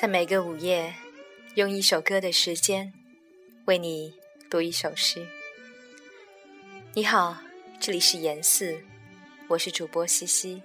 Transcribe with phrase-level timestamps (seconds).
[0.00, 0.94] 在每个午夜，
[1.56, 2.90] 用一首歌的时间，
[3.66, 4.14] 为你
[4.48, 5.26] 读一首诗。
[6.94, 7.36] 你好，
[7.78, 8.82] 这里是严四，
[9.46, 10.62] 我是主播西西。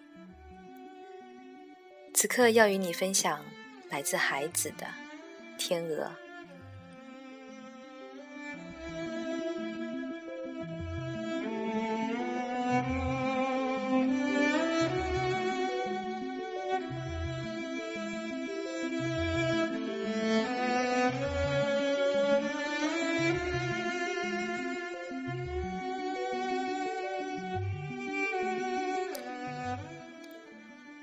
[2.13, 3.43] 此刻要与你分享
[3.89, 4.87] 来自孩子的
[5.57, 6.05] 《天鹅》。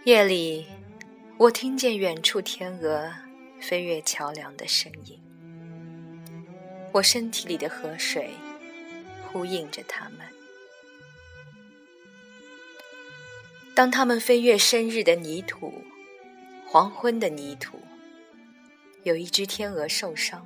[0.05, 0.67] 夜里，
[1.39, 3.09] 我听见远处天鹅
[3.61, 5.17] 飞越桥梁的声音，
[6.91, 8.31] 我身体里的河水
[9.23, 10.27] 呼应着它们。
[13.77, 15.73] 当它们飞越生日的泥土、
[16.67, 17.79] 黄昏的泥土，
[19.05, 20.45] 有一只天鹅受伤。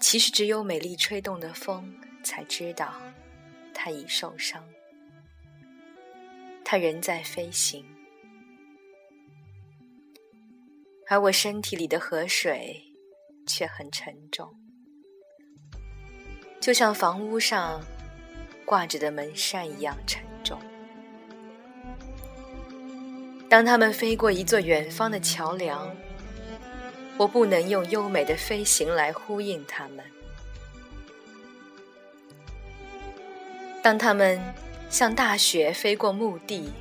[0.00, 2.94] 其实，只有美丽吹动的风才知道，
[3.74, 4.66] 它已受伤。
[6.68, 7.86] 它仍在飞行，
[11.08, 12.82] 而我身体里的河水
[13.46, 14.52] 却很沉重，
[16.60, 17.80] 就像房屋上
[18.64, 20.58] 挂着的门扇一样沉重。
[23.48, 25.94] 当它们飞过一座远方的桥梁，
[27.16, 30.04] 我不能用优美的飞行来呼应它们。
[33.80, 34.65] 当它们。
[34.88, 36.72] 像大雪飞过墓地，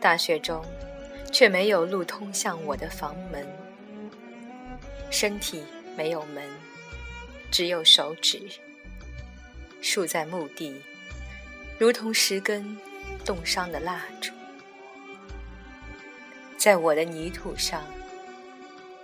[0.00, 0.62] 大雪中
[1.32, 3.46] 却没有路通向我的房门。
[5.10, 5.62] 身体
[5.96, 6.42] 没有门，
[7.50, 8.42] 只有手指
[9.80, 10.82] 竖在墓地，
[11.78, 12.76] 如同十根
[13.24, 14.32] 冻伤的蜡烛。
[16.58, 17.82] 在我的泥土上，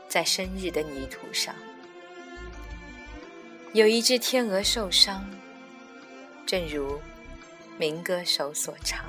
[0.08, 1.54] 在生日的泥土上，
[3.72, 5.24] 有一只天鹅受伤，
[6.44, 7.00] 正如。
[7.78, 9.04] 民歌手所唱。